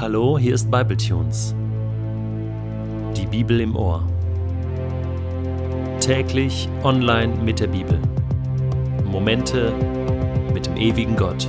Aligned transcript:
Hallo, 0.00 0.38
hier 0.38 0.54
ist 0.54 0.70
Bibletunes. 0.70 1.54
Die 3.14 3.26
Bibel 3.26 3.60
im 3.60 3.76
Ohr. 3.76 4.02
Täglich 6.00 6.70
online 6.84 7.34
mit 7.44 7.60
der 7.60 7.66
Bibel. 7.66 8.00
Momente 9.04 9.74
mit 10.54 10.64
dem 10.64 10.78
ewigen 10.78 11.16
Gott. 11.16 11.46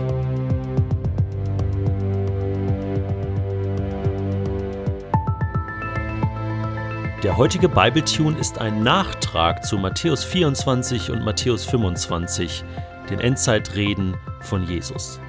Der 7.24 7.38
heutige 7.38 7.70
Bibletune 7.70 8.38
ist 8.38 8.58
ein 8.58 8.83
Nachtrag 8.83 9.63
zu 9.63 9.78
Matthäus 9.78 10.26
24 10.26 11.10
und 11.10 11.24
Matthäus 11.24 11.63
25, 11.63 12.65
den 13.10 13.22
Endzeitreden 13.22 14.18
von 14.42 14.68
Jesus. 14.68 15.22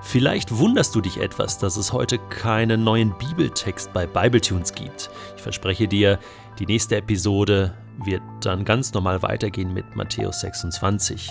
Vielleicht 0.00 0.56
wunderst 0.56 0.94
du 0.94 1.00
dich 1.00 1.18
etwas, 1.20 1.58
dass 1.58 1.76
es 1.76 1.92
heute 1.92 2.18
keinen 2.18 2.84
neuen 2.84 3.16
Bibeltext 3.18 3.92
bei 3.92 4.06
Bibletunes 4.06 4.72
gibt. 4.72 5.10
Ich 5.36 5.42
verspreche 5.42 5.88
dir, 5.88 6.18
die 6.58 6.66
nächste 6.66 6.96
Episode 6.96 7.74
wird 8.04 8.22
dann 8.40 8.64
ganz 8.64 8.92
normal 8.92 9.22
weitergehen 9.22 9.74
mit 9.74 9.96
Matthäus 9.96 10.40
26. 10.40 11.30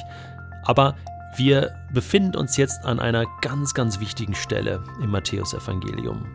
Aber 0.64 0.96
wir 1.38 1.76
befinden 1.94 2.36
uns 2.36 2.58
jetzt 2.58 2.84
an 2.84 3.00
einer 3.00 3.26
ganz, 3.42 3.74
ganz 3.74 4.00
wichtigen 4.00 4.36
Stelle 4.36 4.84
im 5.02 5.12
Matthäusevangelium. 5.12 6.26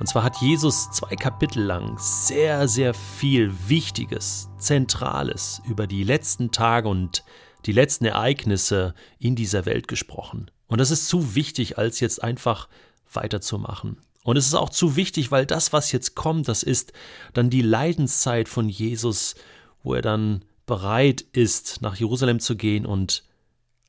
Und 0.00 0.08
zwar 0.08 0.24
hat 0.24 0.36
Jesus 0.38 0.90
zwei 0.90 1.14
Kapitel 1.14 1.62
lang 1.62 1.96
sehr, 1.98 2.66
sehr 2.66 2.92
viel 2.92 3.52
Wichtiges, 3.68 4.50
Zentrales 4.58 5.62
über 5.68 5.86
die 5.86 6.02
letzten 6.02 6.50
Tage 6.50 6.88
und 6.88 7.24
die 7.66 7.72
letzten 7.72 8.04
Ereignisse 8.04 8.94
in 9.18 9.36
dieser 9.36 9.64
Welt 9.64 9.88
gesprochen. 9.88 10.50
Und 10.66 10.78
das 10.78 10.90
ist 10.90 11.08
zu 11.08 11.34
wichtig, 11.34 11.78
als 11.78 12.00
jetzt 12.00 12.22
einfach 12.22 12.68
weiterzumachen. 13.12 13.98
Und 14.22 14.36
es 14.38 14.46
ist 14.46 14.54
auch 14.54 14.70
zu 14.70 14.96
wichtig, 14.96 15.30
weil 15.30 15.44
das, 15.44 15.72
was 15.72 15.92
jetzt 15.92 16.14
kommt, 16.14 16.48
das 16.48 16.62
ist 16.62 16.92
dann 17.34 17.50
die 17.50 17.62
Leidenszeit 17.62 18.48
von 18.48 18.68
Jesus, 18.68 19.34
wo 19.82 19.94
er 19.94 20.02
dann 20.02 20.44
bereit 20.66 21.20
ist, 21.32 21.82
nach 21.82 21.96
Jerusalem 21.96 22.40
zu 22.40 22.56
gehen 22.56 22.86
und 22.86 23.24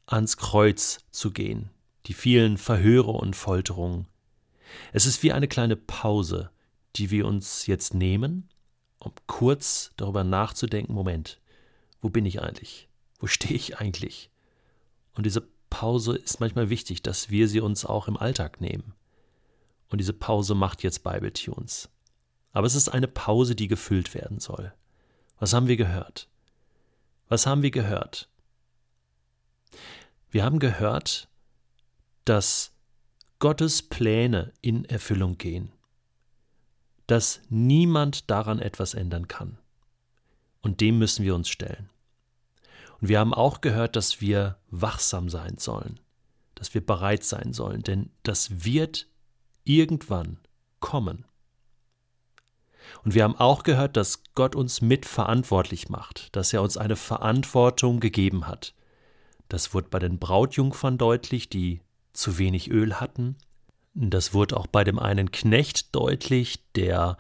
ans 0.06 0.38
Kreuz 0.38 1.00
zu 1.10 1.32
gehen. 1.32 1.70
Die 2.08 2.14
vielen 2.14 2.58
Verhöre 2.58 3.12
und 3.12 3.36
Folterungen. 3.36 4.08
Es 4.92 5.06
ist 5.06 5.24
wie 5.24 5.32
eine 5.32 5.48
kleine 5.48 5.78
Pause, 5.78 6.52
die 6.98 7.12
wir 7.12 7.26
uns 7.26 7.66
jetzt 7.66 7.94
nehmen, 7.94 8.50
um 9.00 9.14
kurz 9.28 9.92
darüber 9.98 10.24
nachzudenken, 10.24 10.94
Moment, 10.94 11.40
wo 12.02 12.10
bin 12.10 12.26
ich 12.26 12.42
eigentlich? 12.42 12.90
Wo 13.20 13.28
stehe 13.28 13.56
ich 13.56 13.78
eigentlich? 13.78 14.30
Und 15.14 15.26
diese 15.26 15.48
Pause 15.78 16.16
ist 16.16 16.40
manchmal 16.40 16.70
wichtig, 16.70 17.04
dass 17.04 17.30
wir 17.30 17.50
sie 17.50 17.60
uns 17.60 17.86
auch 17.86 18.08
im 18.08 18.16
Alltag 18.16 18.62
nehmen. 18.62 18.94
Und 19.90 19.98
diese 19.98 20.14
Pause 20.14 20.56
macht 20.56 20.84
jetzt 20.84 21.04
Bible 21.04 21.34
Tunes. 21.34 21.90
Aber 22.54 22.66
es 22.66 22.76
ist 22.76 22.88
eine 22.88 23.10
Pause, 23.10 23.58
die 23.58 23.68
gefüllt 23.68 24.14
werden 24.14 24.40
soll. 24.40 24.74
Was 25.38 25.54
haben 25.54 25.68
wir 25.68 25.76
gehört? 25.76 26.30
Was 27.28 27.46
haben 27.46 27.62
wir 27.62 27.72
gehört? 27.72 28.30
Wir 30.30 30.46
haben 30.46 30.60
gehört, 30.60 31.28
dass 32.24 32.72
Gottes 33.40 33.82
Pläne 33.84 34.54
in 34.62 34.86
Erfüllung 34.86 35.38
gehen, 35.38 35.74
dass 37.06 37.42
niemand 37.50 38.30
daran 38.32 38.60
etwas 38.60 38.94
ändern 38.94 39.28
kann. 39.28 39.58
Und 40.62 40.80
dem 40.80 41.00
müssen 41.00 41.26
wir 41.26 41.36
uns 41.36 41.50
stellen. 41.50 41.90
Und 43.02 43.10
wir 43.10 43.20
haben 43.20 43.34
auch 43.34 43.62
gehört, 43.62 43.96
dass 43.96 44.22
wir 44.22 44.58
wachsam 44.70 45.30
sein 45.30 45.58
sollen, 45.58 46.00
dass 46.56 46.74
wir 46.74 46.86
bereit 46.86 47.24
sein 47.24 47.54
sollen, 47.54 47.82
denn 47.82 48.12
das 48.24 48.66
wird 48.66 49.08
irgendwann 49.64 50.40
kommen. 50.80 51.26
Und 53.04 53.14
wir 53.14 53.24
haben 53.24 53.36
auch 53.36 53.64
gehört, 53.64 53.98
dass 53.98 54.24
Gott 54.36 54.56
uns 54.56 54.82
mitverantwortlich 54.82 55.90
macht, 55.90 56.36
dass 56.36 56.54
er 56.54 56.62
uns 56.62 56.78
eine 56.78 56.96
Verantwortung 56.96 58.00
gegeben 58.00 58.48
hat. 58.48 58.74
Das 59.50 59.74
wurde 59.74 59.90
bei 59.90 60.00
den 60.00 60.20
Brautjungfern 60.20 60.98
deutlich, 60.98 61.50
die 61.50 61.82
zu 62.14 62.38
wenig 62.38 62.70
Öl 62.72 62.96
hatten. 62.96 63.38
Das 63.94 64.34
wurde 64.34 64.58
auch 64.58 64.68
bei 64.68 64.84
dem 64.84 65.00
einen 65.00 65.32
Knecht 65.32 65.96
deutlich, 65.96 66.64
der 66.74 67.18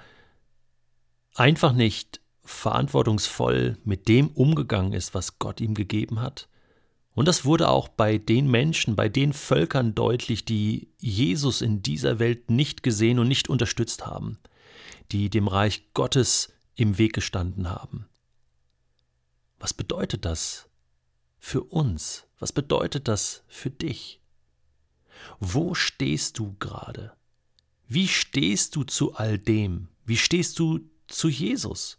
einfach 1.33 1.73
nicht 1.73 2.21
verantwortungsvoll 2.45 3.77
mit 3.83 4.07
dem 4.07 4.29
umgegangen 4.29 4.93
ist, 4.93 5.13
was 5.13 5.39
Gott 5.39 5.59
ihm 5.59 5.73
gegeben 5.73 6.21
hat. 6.21 6.47
Und 7.13 7.27
das 7.27 7.45
wurde 7.45 7.69
auch 7.69 7.87
bei 7.87 8.17
den 8.17 8.49
Menschen, 8.49 8.95
bei 8.95 9.09
den 9.09 9.33
Völkern 9.33 9.95
deutlich, 9.95 10.45
die 10.45 10.89
Jesus 10.99 11.61
in 11.61 11.81
dieser 11.81 12.19
Welt 12.19 12.51
nicht 12.51 12.83
gesehen 12.83 13.19
und 13.19 13.27
nicht 13.27 13.49
unterstützt 13.49 14.05
haben, 14.05 14.37
die 15.11 15.29
dem 15.29 15.47
Reich 15.47 15.93
Gottes 15.93 16.53
im 16.75 16.97
Weg 16.97 17.13
gestanden 17.13 17.69
haben. 17.69 18.05
Was 19.59 19.73
bedeutet 19.73 20.25
das 20.25 20.67
für 21.39 21.63
uns? 21.63 22.25
Was 22.37 22.51
bedeutet 22.51 23.07
das 23.07 23.43
für 23.47 23.69
dich? 23.69 24.21
Wo 25.39 25.73
stehst 25.73 26.37
du 26.37 26.55
gerade? 26.59 27.13
Wie 27.87 28.07
stehst 28.07 28.75
du 28.75 28.83
zu 28.83 29.15
all 29.15 29.37
dem? 29.37 29.87
Wie 30.05 30.17
stehst 30.17 30.59
du 30.59 30.81
zu 31.07 31.29
Jesus? 31.29 31.97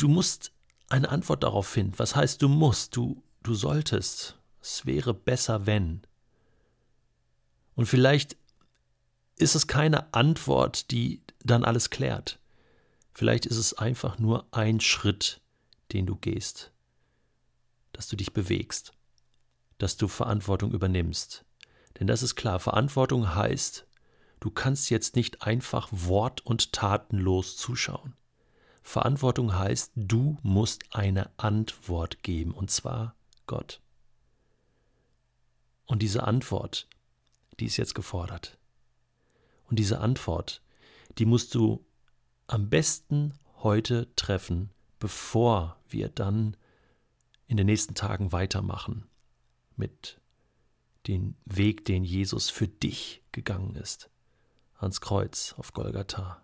Du 0.00 0.08
musst 0.08 0.52
eine 0.88 1.10
Antwort 1.10 1.42
darauf 1.42 1.66
finden. 1.66 1.98
Was 1.98 2.16
heißt 2.16 2.40
du 2.40 2.48
musst? 2.48 2.96
Du, 2.96 3.22
du 3.42 3.52
solltest. 3.52 4.38
Es 4.62 4.86
wäre 4.86 5.12
besser, 5.12 5.66
wenn. 5.66 6.00
Und 7.74 7.84
vielleicht 7.84 8.38
ist 9.36 9.54
es 9.54 9.66
keine 9.66 10.14
Antwort, 10.14 10.90
die 10.90 11.20
dann 11.44 11.66
alles 11.66 11.90
klärt. 11.90 12.38
Vielleicht 13.12 13.44
ist 13.44 13.58
es 13.58 13.74
einfach 13.74 14.18
nur 14.18 14.46
ein 14.52 14.80
Schritt, 14.80 15.42
den 15.92 16.06
du 16.06 16.16
gehst, 16.16 16.72
dass 17.92 18.08
du 18.08 18.16
dich 18.16 18.32
bewegst, 18.32 18.94
dass 19.76 19.98
du 19.98 20.08
Verantwortung 20.08 20.72
übernimmst. 20.72 21.44
Denn 21.98 22.06
das 22.06 22.22
ist 22.22 22.36
klar, 22.36 22.58
Verantwortung 22.58 23.34
heißt, 23.34 23.86
du 24.40 24.50
kannst 24.50 24.88
jetzt 24.88 25.14
nicht 25.14 25.42
einfach 25.42 25.88
wort- 25.90 26.40
und 26.46 26.72
tatenlos 26.72 27.58
zuschauen. 27.58 28.14
Verantwortung 28.82 29.56
heißt, 29.56 29.92
du 29.94 30.38
musst 30.42 30.84
eine 30.94 31.30
Antwort 31.36 32.22
geben, 32.22 32.52
und 32.52 32.70
zwar 32.70 33.14
Gott. 33.46 33.80
Und 35.86 36.02
diese 36.02 36.24
Antwort, 36.24 36.88
die 37.58 37.66
ist 37.66 37.76
jetzt 37.76 37.94
gefordert. 37.94 38.58
Und 39.68 39.78
diese 39.78 40.00
Antwort, 40.00 40.62
die 41.18 41.26
musst 41.26 41.54
du 41.54 41.84
am 42.46 42.68
besten 42.68 43.34
heute 43.62 44.14
treffen, 44.16 44.70
bevor 44.98 45.76
wir 45.88 46.08
dann 46.08 46.56
in 47.46 47.56
den 47.56 47.66
nächsten 47.66 47.94
Tagen 47.94 48.32
weitermachen 48.32 49.06
mit 49.76 50.20
dem 51.06 51.34
Weg, 51.44 51.84
den 51.84 52.04
Jesus 52.04 52.50
für 52.50 52.68
dich 52.68 53.22
gegangen 53.32 53.74
ist, 53.76 54.10
ans 54.78 55.00
Kreuz 55.00 55.54
auf 55.56 55.72
Golgatha. 55.72 56.42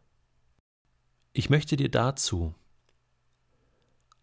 Ich 1.39 1.51
möchte 1.51 1.77
dir 1.77 1.91
dazu 1.91 2.55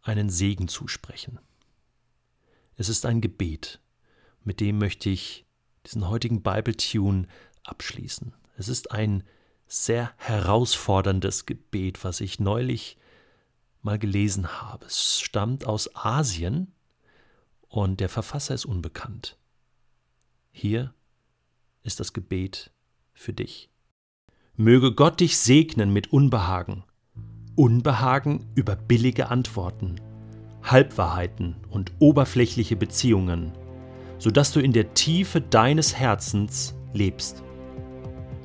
einen 0.02 0.32
Segen 0.32 0.68
zusprechen. 0.68 1.38
Es 2.76 2.90
ist 2.90 3.06
ein 3.06 3.22
Gebet, 3.22 3.80
mit 4.44 4.60
dem 4.60 4.80
möchte 4.80 5.12
ich 5.12 5.46
diesen 5.86 6.10
heutigen 6.10 6.42
Bible-Tune 6.42 7.28
abschließen. 7.62 8.34
Es 8.58 8.68
ist 8.68 8.90
ein 8.90 9.24
sehr 9.68 10.12
herausforderndes 10.18 11.46
Gebet, 11.46 12.04
was 12.04 12.20
ich 12.20 12.40
neulich 12.40 12.98
mal 13.84 14.00
gelesen 14.00 14.60
habe. 14.60 14.88
Es 14.88 15.20
stammt 15.20 15.68
aus 15.68 15.96
Asien 15.96 16.74
und 17.68 18.00
der 18.00 18.10
Verfasser 18.10 18.56
ist 18.56 18.66
unbekannt. 18.66 19.38
Hier 20.52 20.96
ist 21.84 22.00
das 22.00 22.12
Gebet 22.12 22.72
für 23.14 23.34
dich. 23.34 23.70
Möge 24.56 24.96
Gott 24.96 25.20
dich 25.20 25.38
segnen 25.38 25.94
mit 25.94 26.12
Unbehagen 26.12 26.84
Unbehagen 27.56 28.46
über 28.56 28.76
billige 28.76 29.30
Antworten, 29.30 30.02
Halbwahrheiten 30.64 31.56
und 31.70 31.92
oberflächliche 32.00 32.76
Beziehungen, 32.76 33.52
sodass 34.18 34.52
du 34.52 34.60
in 34.60 34.74
der 34.74 34.96
Tiefe 34.96 35.40
deines 35.40 35.96
Herzens 35.96 36.74
lebst. 36.94 37.44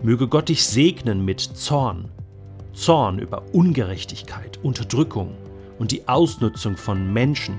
Möge 0.03 0.29
Gott 0.29 0.51
dich 0.51 0.67
segnen 0.67 1.25
mit 1.25 1.41
Zorn, 1.41 2.11
Zorn 2.75 3.19
über 3.19 3.43
Ungerechtigkeit, 3.55 4.59
Unterdrückung 4.63 5.35
und 5.79 5.91
die 5.91 6.07
Ausnutzung 6.07 6.77
von 6.77 7.11
Menschen, 7.11 7.59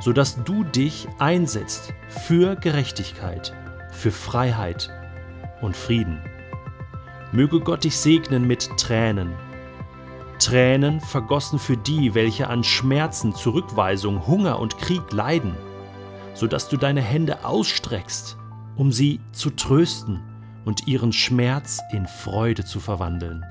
sodass 0.00 0.42
du 0.42 0.64
dich 0.64 1.06
einsetzt 1.20 1.94
für 2.08 2.56
Gerechtigkeit, 2.56 3.54
für 3.92 4.10
Freiheit 4.10 4.90
und 5.62 5.76
Frieden. 5.76 6.18
Möge 7.30 7.60
Gott 7.60 7.84
dich 7.84 7.96
segnen 7.96 8.44
mit 8.46 8.70
Tränen, 8.76 9.34
Tränen 10.38 11.00
vergossen 11.00 11.58
für 11.58 11.76
die, 11.76 12.14
welche 12.14 12.48
an 12.48 12.64
Schmerzen, 12.64 13.34
Zurückweisung, 13.34 14.26
Hunger 14.26 14.58
und 14.58 14.78
Krieg 14.78 15.12
leiden, 15.12 15.54
so 16.34 16.46
dass 16.46 16.68
du 16.68 16.76
deine 16.76 17.02
Hände 17.02 17.44
ausstreckst 17.44 18.36
um 18.76 18.92
sie 18.92 19.20
zu 19.32 19.50
trösten 19.50 20.22
und 20.64 20.86
ihren 20.86 21.12
Schmerz 21.12 21.80
in 21.92 22.06
Freude 22.06 22.64
zu 22.64 22.80
verwandeln. 22.80 23.44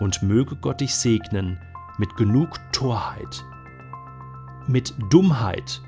Und 0.00 0.22
möge 0.22 0.56
Gott 0.56 0.80
dich 0.80 0.94
segnen 0.94 1.60
mit 1.98 2.16
genug 2.16 2.58
Torheit, 2.72 3.44
mit 4.66 4.94
Dummheit, 5.10 5.82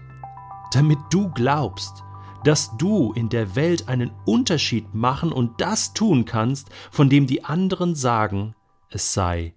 damit 0.73 0.99
du 1.11 1.31
glaubst, 1.31 2.05
dass 2.45 2.77
du 2.77 3.13
in 3.15 3.29
der 3.29 3.57
Welt 3.57 3.89
einen 3.89 4.13
Unterschied 4.25 4.95
machen 4.95 5.33
und 5.33 5.61
das 5.61 5.95
tun 5.95 6.25
kannst, 6.25 6.71
von 6.91 7.09
dem 7.09 7.27
die 7.27 7.45
anderen 7.45 7.95
sagen, 7.95 8.55
es 8.91 9.13
sei 9.13 9.55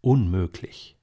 unmöglich. 0.00 0.99